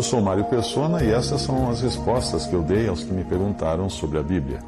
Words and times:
Eu 0.00 0.04
sou 0.04 0.22
Mário 0.22 0.46
Persona 0.46 1.04
e 1.04 1.10
essas 1.10 1.42
são 1.42 1.68
as 1.68 1.82
respostas 1.82 2.46
que 2.46 2.54
eu 2.54 2.62
dei 2.62 2.88
aos 2.88 3.04
que 3.04 3.12
me 3.12 3.22
perguntaram 3.22 3.90
sobre 3.90 4.18
a 4.18 4.22
Bíblia. 4.22 4.60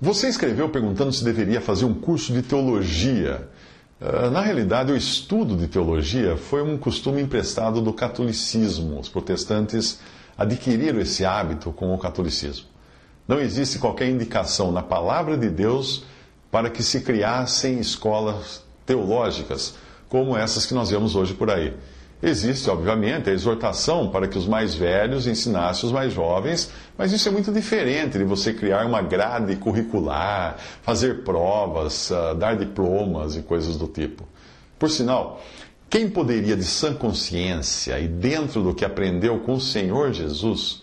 Você 0.00 0.26
escreveu 0.26 0.68
perguntando 0.70 1.12
se 1.12 1.22
deveria 1.22 1.60
fazer 1.60 1.84
um 1.84 1.94
curso 1.94 2.32
de 2.32 2.42
teologia. 2.42 3.48
Ah, 4.00 4.28
na 4.28 4.40
realidade, 4.40 4.90
o 4.90 4.96
estudo 4.96 5.56
de 5.56 5.68
teologia 5.68 6.36
foi 6.36 6.64
um 6.64 6.76
costume 6.76 7.22
emprestado 7.22 7.80
do 7.80 7.92
catolicismo. 7.92 8.98
Os 8.98 9.08
protestantes 9.08 10.00
adquiriram 10.36 10.98
esse 10.98 11.24
hábito 11.24 11.70
com 11.70 11.94
o 11.94 11.98
catolicismo. 11.98 12.66
Não 13.28 13.38
existe 13.38 13.78
qualquer 13.78 14.08
indicação 14.08 14.72
na 14.72 14.82
palavra 14.82 15.38
de 15.38 15.48
Deus 15.48 16.02
para 16.50 16.68
que 16.68 16.82
se 16.82 17.02
criassem 17.02 17.78
escolas 17.78 18.64
teológicas, 18.84 19.76
como 20.08 20.36
essas 20.36 20.66
que 20.66 20.74
nós 20.74 20.90
vemos 20.90 21.14
hoje 21.14 21.34
por 21.34 21.52
aí. 21.52 21.72
Existe, 22.22 22.70
obviamente, 22.70 23.28
a 23.28 23.32
exortação 23.32 24.08
para 24.08 24.28
que 24.28 24.38
os 24.38 24.46
mais 24.46 24.76
velhos 24.76 25.26
ensinassem 25.26 25.86
os 25.86 25.92
mais 25.92 26.12
jovens, 26.12 26.70
mas 26.96 27.12
isso 27.12 27.28
é 27.28 27.32
muito 27.32 27.50
diferente 27.50 28.16
de 28.16 28.22
você 28.22 28.54
criar 28.54 28.86
uma 28.86 29.02
grade 29.02 29.56
curricular, 29.56 30.56
fazer 30.82 31.24
provas, 31.24 32.12
ah, 32.12 32.32
dar 32.32 32.56
diplomas 32.56 33.34
e 33.34 33.42
coisas 33.42 33.76
do 33.76 33.88
tipo. 33.88 34.24
Por 34.78 34.88
sinal, 34.88 35.42
quem 35.90 36.08
poderia, 36.08 36.56
de 36.56 36.62
sã 36.64 36.94
consciência 36.94 37.98
e 37.98 38.06
dentro 38.06 38.62
do 38.62 38.72
que 38.72 38.84
aprendeu 38.84 39.40
com 39.40 39.54
o 39.54 39.60
Senhor 39.60 40.12
Jesus, 40.12 40.80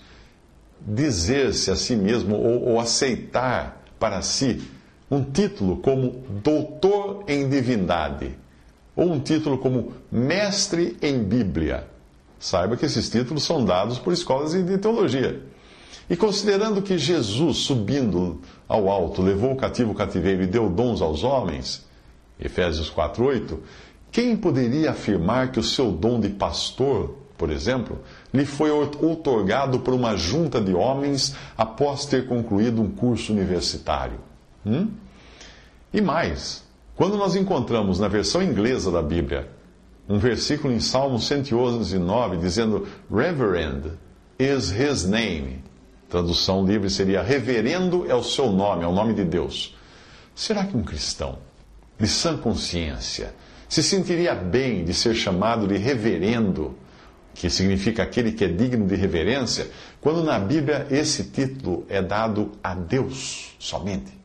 dizer-se 0.81 1.72
a 1.72 1.75
si 1.78 1.95
mesmo 1.95 2.35
ou, 2.35 2.67
ou 2.72 2.80
aceitar 2.81 3.81
para 3.97 4.22
si 4.22 4.61
um 5.09 5.23
título 5.23 5.78
como 5.78 6.22
doutor 6.44 7.23
em 7.30 7.47
divindade? 7.47 8.38
Ou 9.00 9.14
um 9.14 9.19
título 9.19 9.58
como 9.58 9.94
Mestre 10.11 10.97
em 11.02 11.23
Bíblia. 11.23 11.88
Saiba 12.38 12.75
que 12.75 12.86
esses 12.86 13.09
títulos 13.09 13.44
são 13.44 13.64
dados 13.64 13.97
por 13.97 14.11
escolas 14.11 14.52
de 14.52 14.78
teologia. 14.78 15.41
E 16.09 16.17
considerando 16.17 16.81
que 16.81 16.97
Jesus, 16.97 17.59
subindo 17.59 18.41
ao 18.67 18.89
alto, 18.89 19.22
levou 19.22 19.53
o 19.53 19.56
cativo 19.56 19.91
o 19.91 19.95
cativeiro 19.95 20.44
e 20.44 20.47
deu 20.47 20.69
dons 20.69 21.02
aos 21.02 21.23
homens, 21.23 21.88
Efésios 22.38 22.89
4:8, 22.89 23.58
quem 24.11 24.36
poderia 24.36 24.91
afirmar 24.91 25.53
que 25.53 25.61
o 25.61 25.63
seu 25.63 25.94
dom 25.94 26.19
de 26.19 26.28
pastor, 26.28 27.16
por 27.38 27.50
exemplo, 27.52 28.00
lhe 28.34 28.44
foi 28.44 28.69
outorgado 28.69 29.80
por 29.80 29.94
uma 29.94 30.17
junta 30.17 30.59
de 30.59 30.73
homens 30.73 31.36
após 31.58 32.06
ter 32.06 32.28
concluído 32.28 32.81
um 32.81 32.89
curso 32.89 33.31
universitário? 33.31 34.19
Hum? 34.66 34.89
E 35.94 36.02
mais, 36.02 36.67
quando 37.00 37.16
nós 37.16 37.33
encontramos 37.33 37.97
na 37.97 38.09
versão 38.09 38.44
inglesa 38.44 38.92
da 38.92 39.02
Bíblia 39.02 39.47
um 40.09 40.19
versículo 40.19 40.73
em 40.73 40.81
Salmo 40.81 41.17
111, 41.17 41.97
9, 41.97 42.36
dizendo 42.36 42.86
Reverend 43.09 43.91
is 44.38 44.69
his 44.69 45.06
name. 45.06 45.64
Tradução 46.09 46.66
livre 46.66 46.90
seria 46.90 47.22
Reverendo 47.23 48.06
é 48.12 48.13
o 48.13 48.22
seu 48.22 48.51
nome, 48.51 48.84
é 48.84 48.88
o 48.88 48.91
nome 48.91 49.13
de 49.13 49.23
Deus. 49.23 49.78
Será 50.35 50.66
que 50.66 50.75
um 50.75 50.84
cristão 50.84 51.40
de 51.97 52.06
sã 52.06 52.35
consciência 52.35 53.34
se 53.69 53.81
sentiria 53.81 54.35
bem 54.35 54.84
de 54.84 54.94
ser 54.94 55.16
chamado 55.16 55.68
de 55.68 55.78
reverendo, 55.78 56.75
que 57.34 57.50
significa 57.50 58.03
aquele 58.03 58.34
que 58.34 58.44
é 58.44 58.50
digno 58.50 58.85
de 58.85 58.96
reverência, 58.97 59.69
quando 60.02 60.22
na 60.22 60.38
Bíblia 60.38 60.85
esse 60.91 61.23
título 61.23 61.85
é 61.88 62.02
dado 62.02 62.52
a 62.62 62.75
Deus 62.75 63.56
somente? 63.57 64.19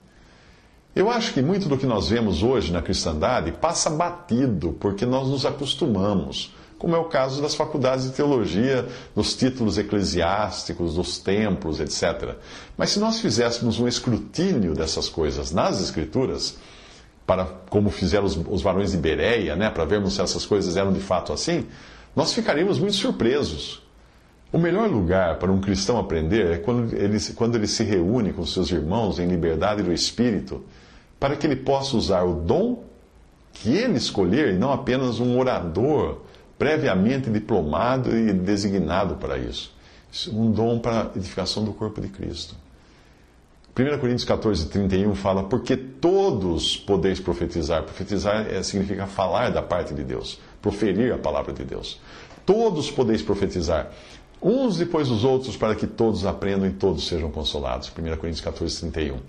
Eu 0.94 1.10
acho 1.10 1.32
que 1.32 1.42
muito 1.42 1.68
do 1.68 1.76
que 1.76 1.86
nós 1.86 2.08
vemos 2.08 2.44
hoje 2.44 2.72
na 2.72 2.80
cristandade 2.80 3.50
passa 3.50 3.90
batido 3.90 4.76
porque 4.78 5.04
nós 5.04 5.28
nos 5.28 5.44
acostumamos, 5.44 6.54
como 6.78 6.94
é 6.94 6.98
o 6.98 7.06
caso 7.06 7.42
das 7.42 7.56
faculdades 7.56 8.04
de 8.04 8.12
teologia, 8.12 8.86
dos 9.12 9.34
títulos 9.34 9.76
eclesiásticos, 9.76 10.94
dos 10.94 11.18
templos, 11.18 11.80
etc. 11.80 12.36
Mas 12.78 12.90
se 12.90 13.00
nós 13.00 13.18
fizéssemos 13.18 13.80
um 13.80 13.88
escrutínio 13.88 14.72
dessas 14.72 15.08
coisas 15.08 15.50
nas 15.50 15.82
Escrituras, 15.82 16.58
para 17.26 17.44
como 17.68 17.90
fizeram 17.90 18.26
os, 18.26 18.36
os 18.48 18.62
varões 18.62 18.92
de 18.92 18.96
Bereia, 18.96 19.56
né, 19.56 19.70
para 19.70 19.84
vermos 19.84 20.14
se 20.14 20.20
essas 20.20 20.46
coisas 20.46 20.76
eram 20.76 20.92
de 20.92 21.00
fato 21.00 21.32
assim, 21.32 21.66
nós 22.14 22.32
ficaríamos 22.32 22.78
muito 22.78 22.94
surpresos. 22.94 23.82
O 24.52 24.58
melhor 24.58 24.88
lugar 24.88 25.40
para 25.40 25.50
um 25.50 25.60
cristão 25.60 25.98
aprender 25.98 26.52
é 26.52 26.58
quando 26.58 26.94
ele, 26.94 27.18
quando 27.34 27.56
ele 27.56 27.66
se 27.66 27.82
reúne 27.82 28.32
com 28.32 28.46
seus 28.46 28.70
irmãos 28.70 29.18
em 29.18 29.26
liberdade 29.26 29.82
do 29.82 29.92
espírito 29.92 30.62
para 31.24 31.36
que 31.36 31.46
ele 31.46 31.56
possa 31.56 31.96
usar 31.96 32.22
o 32.22 32.34
dom 32.34 32.84
que 33.50 33.74
ele 33.74 33.96
escolher 33.96 34.52
e 34.52 34.58
não 34.58 34.70
apenas 34.70 35.20
um 35.20 35.38
orador 35.38 36.18
previamente 36.58 37.30
diplomado 37.30 38.14
e 38.14 38.30
designado 38.30 39.14
para 39.14 39.38
isso. 39.38 39.72
Um 40.30 40.50
dom 40.50 40.78
para 40.78 41.04
a 41.04 41.16
edificação 41.16 41.64
do 41.64 41.72
corpo 41.72 41.98
de 41.98 42.08
Cristo. 42.08 42.54
1 43.74 43.98
Coríntios 44.00 44.26
14, 44.26 44.66
31 44.66 45.14
fala: 45.14 45.44
Porque 45.44 45.78
todos 45.78 46.76
podeis 46.76 47.18
profetizar. 47.18 47.82
Profetizar 47.84 48.46
é, 48.46 48.62
significa 48.62 49.06
falar 49.06 49.50
da 49.50 49.62
parte 49.62 49.94
de 49.94 50.04
Deus, 50.04 50.38
proferir 50.60 51.10
a 51.10 51.16
palavra 51.16 51.54
de 51.54 51.64
Deus. 51.64 51.98
Todos 52.44 52.90
podeis 52.90 53.22
profetizar, 53.22 53.90
uns 54.42 54.76
depois 54.76 55.08
dos 55.08 55.24
outros, 55.24 55.56
para 55.56 55.74
que 55.74 55.86
todos 55.86 56.26
aprendam 56.26 56.68
e 56.68 56.72
todos 56.72 57.08
sejam 57.08 57.30
consolados. 57.30 57.88
1 57.88 57.92
Coríntios 58.18 58.42
14, 58.42 58.80
31. 58.80 59.20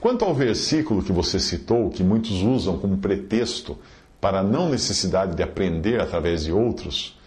Quanto 0.00 0.24
ao 0.24 0.34
versículo 0.34 1.02
que 1.02 1.12
você 1.12 1.38
citou, 1.40 1.90
que 1.90 2.02
muitos 2.02 2.42
usam 2.42 2.78
como 2.78 2.98
pretexto 2.98 3.78
para 4.20 4.40
a 4.40 4.42
não 4.42 4.68
necessidade 4.68 5.34
de 5.34 5.42
aprender 5.42 6.00
através 6.00 6.44
de 6.44 6.52
outros, 6.52 7.18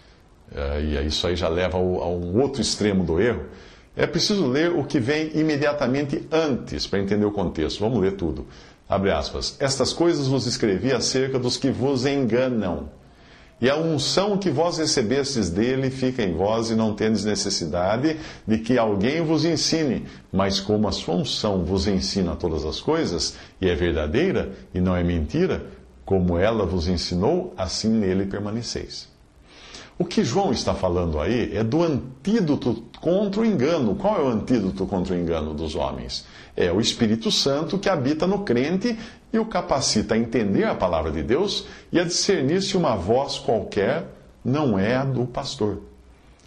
eh, 0.54 0.82
e 0.82 1.06
isso 1.06 1.26
aí 1.26 1.36
já 1.36 1.48
leva 1.48 1.76
a 1.76 1.80
um 1.80 2.40
outro 2.40 2.60
extremo 2.60 3.04
do 3.04 3.20
erro, 3.20 3.44
é 3.96 4.06
preciso 4.06 4.46
ler 4.46 4.70
o 4.70 4.84
que 4.84 5.00
vem 5.00 5.30
imediatamente 5.34 6.26
antes 6.30 6.86
para 6.86 7.00
entender 7.00 7.26
o 7.26 7.32
contexto. 7.32 7.80
Vamos 7.80 8.00
ler 8.00 8.12
tudo. 8.12 8.46
Abre 8.88 9.10
aspas. 9.10 9.56
Estas 9.60 9.92
coisas 9.92 10.26
vos 10.26 10.46
escrevi 10.46 10.92
acerca 10.92 11.38
dos 11.38 11.56
que 11.56 11.70
vos 11.70 12.06
enganam. 12.06 12.88
E 13.60 13.68
a 13.68 13.76
unção 13.76 14.38
que 14.38 14.50
vós 14.50 14.78
recebestes 14.78 15.50
dele 15.50 15.90
fica 15.90 16.22
em 16.22 16.34
vós, 16.34 16.70
e 16.70 16.74
não 16.74 16.94
tendes 16.94 17.24
necessidade 17.24 18.16
de 18.46 18.58
que 18.58 18.78
alguém 18.78 19.22
vos 19.22 19.44
ensine. 19.44 20.06
Mas 20.32 20.58
como 20.60 20.88
a 20.88 20.92
sua 20.92 21.16
unção 21.16 21.62
vos 21.64 21.86
ensina 21.86 22.34
todas 22.34 22.64
as 22.64 22.80
coisas, 22.80 23.36
e 23.60 23.68
é 23.68 23.74
verdadeira 23.74 24.52
e 24.72 24.80
não 24.80 24.96
é 24.96 25.04
mentira, 25.04 25.66
como 26.06 26.38
ela 26.38 26.64
vos 26.64 26.88
ensinou, 26.88 27.52
assim 27.56 27.88
nele 27.88 28.24
permaneceis. 28.24 29.08
O 30.00 30.04
que 30.06 30.24
João 30.24 30.50
está 30.50 30.74
falando 30.74 31.20
aí 31.20 31.54
é 31.54 31.62
do 31.62 31.82
antídoto 31.82 32.82
contra 33.02 33.42
o 33.42 33.44
engano. 33.44 33.94
Qual 33.94 34.16
é 34.16 34.22
o 34.22 34.28
antídoto 34.28 34.86
contra 34.86 35.14
o 35.14 35.18
engano 35.18 35.52
dos 35.52 35.74
homens? 35.74 36.24
É 36.56 36.72
o 36.72 36.80
Espírito 36.80 37.30
Santo 37.30 37.78
que 37.78 37.86
habita 37.86 38.26
no 38.26 38.38
crente 38.38 38.98
e 39.30 39.38
o 39.38 39.44
capacita 39.44 40.14
a 40.14 40.18
entender 40.18 40.64
a 40.64 40.74
palavra 40.74 41.12
de 41.12 41.22
Deus 41.22 41.66
e 41.92 42.00
a 42.00 42.04
discernir 42.04 42.62
se 42.62 42.78
uma 42.78 42.96
voz 42.96 43.36
qualquer 43.38 44.06
não 44.42 44.78
é 44.78 44.96
a 44.96 45.04
do 45.04 45.26
pastor. 45.26 45.82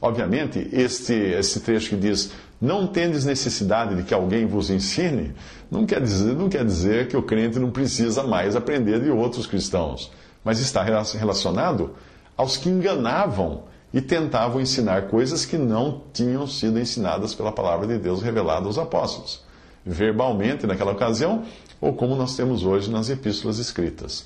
Obviamente, 0.02 0.68
este, 0.74 1.14
esse 1.14 1.60
trecho 1.60 1.90
que 1.90 1.96
diz: 1.96 2.32
Não 2.60 2.88
tendes 2.88 3.24
necessidade 3.24 3.96
de 3.96 4.02
que 4.02 4.16
alguém 4.16 4.48
vos 4.48 4.72
ensine, 4.72 5.32
não 5.70 5.86
quer, 5.86 6.02
dizer, 6.02 6.34
não 6.34 6.50
quer 6.50 6.66
dizer 6.66 7.08
que 7.08 7.16
o 7.16 7.22
crente 7.22 7.60
não 7.60 7.70
precisa 7.70 8.24
mais 8.24 8.56
aprender 8.56 9.00
de 9.00 9.12
outros 9.12 9.46
cristãos, 9.46 10.12
mas 10.44 10.60
está 10.60 10.82
relacionado 10.82 11.92
aos 12.38 12.58
que 12.58 12.70
enganavam 12.70 13.64
e 13.94 14.02
tentavam 14.02 14.60
ensinar 14.60 15.04
coisas 15.04 15.46
que 15.46 15.58
não 15.58 16.02
tinham 16.12 16.48
sido 16.48 16.80
ensinadas 16.80 17.36
pela 17.36 17.52
palavra 17.52 17.86
de 17.86 17.98
Deus 17.98 18.22
revelada 18.22 18.66
aos 18.66 18.78
apóstolos, 18.78 19.42
verbalmente 19.86 20.66
naquela 20.66 20.94
ocasião, 20.94 21.44
ou 21.80 21.94
como 21.94 22.16
nós 22.16 22.36
temos 22.36 22.66
hoje 22.66 22.90
nas 22.90 23.10
epístolas 23.10 23.60
escritas. 23.60 24.26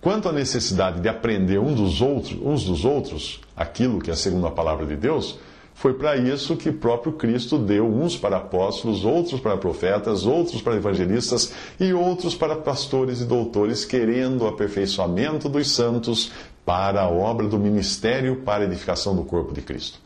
Quanto 0.00 0.28
à 0.28 0.32
necessidade 0.32 1.00
de 1.00 1.08
aprender 1.08 1.58
um 1.58 1.74
dos 1.74 2.00
outros, 2.00 2.38
uns 2.40 2.64
dos 2.64 2.84
outros 2.84 3.40
aquilo 3.56 4.00
que 4.00 4.10
é 4.10 4.14
segundo 4.14 4.46
a 4.46 4.50
palavra 4.50 4.86
de 4.86 4.96
Deus, 4.96 5.38
Foi 5.80 5.94
para 5.94 6.14
isso 6.14 6.58
que 6.58 6.70
próprio 6.70 7.14
Cristo 7.14 7.56
deu 7.56 7.86
uns 7.86 8.14
para 8.14 8.36
apóstolos, 8.36 9.02
outros 9.02 9.40
para 9.40 9.56
profetas, 9.56 10.26
outros 10.26 10.60
para 10.60 10.76
evangelistas 10.76 11.54
e 11.80 11.94
outros 11.94 12.34
para 12.34 12.54
pastores 12.54 13.22
e 13.22 13.24
doutores, 13.24 13.86
querendo 13.86 14.42
o 14.42 14.46
aperfeiçoamento 14.46 15.48
dos 15.48 15.70
santos 15.70 16.32
para 16.70 17.00
a 17.00 17.08
obra 17.08 17.48
do 17.48 17.58
ministério 17.58 18.42
para 18.44 18.62
a 18.62 18.66
edificação 18.68 19.16
do 19.16 19.24
corpo 19.24 19.52
de 19.52 19.60
Cristo. 19.60 19.98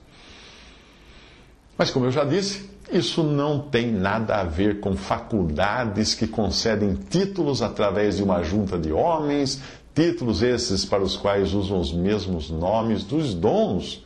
Mas, 1.76 1.90
como 1.90 2.06
eu 2.06 2.10
já 2.10 2.24
disse, 2.24 2.70
isso 2.90 3.22
não 3.22 3.60
tem 3.60 3.92
nada 3.92 4.36
a 4.36 4.44
ver 4.44 4.80
com 4.80 4.96
faculdades 4.96 6.14
que 6.14 6.26
concedem 6.26 6.94
títulos 6.94 7.60
através 7.60 8.16
de 8.16 8.22
uma 8.22 8.42
junta 8.42 8.78
de 8.78 8.90
homens, 8.90 9.60
títulos 9.94 10.42
esses 10.42 10.86
para 10.86 11.02
os 11.02 11.18
quais 11.18 11.52
usam 11.52 11.78
os 11.78 11.92
mesmos 11.92 12.48
nomes 12.48 13.04
dos 13.04 13.34
dons 13.34 14.02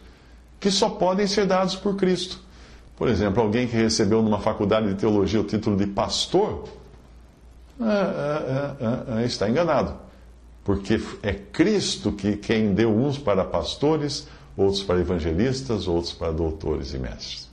que 0.59 0.69
só 0.69 0.91
podem 0.91 1.29
ser 1.29 1.47
dados 1.47 1.77
por 1.77 1.95
Cristo. 1.95 2.41
Por 2.97 3.07
exemplo, 3.07 3.41
alguém 3.41 3.69
que 3.69 3.77
recebeu 3.77 4.21
numa 4.21 4.41
faculdade 4.41 4.89
de 4.89 4.95
teologia 4.97 5.41
o 5.41 5.45
título 5.45 5.77
de 5.77 5.87
pastor 5.87 6.65
é, 7.81 7.85
é, 7.85 9.23
é, 9.23 9.25
está 9.25 9.49
enganado, 9.49 10.08
porque 10.69 11.01
é 11.23 11.33
Cristo 11.33 12.13
que 12.13 12.37
quem 12.37 12.75
deu 12.75 12.95
uns 12.95 13.17
para 13.17 13.43
pastores, 13.43 14.29
outros 14.55 14.83
para 14.83 15.01
evangelistas, 15.01 15.89
outros 15.89 16.13
para 16.13 16.31
doutores 16.31 16.93
e 16.93 16.99
mestres. 16.99 17.48